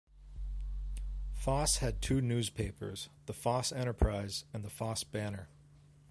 [1.31, 5.47] Foss had two newspapers, the "Foss Enterprise" and the "Foss Banner".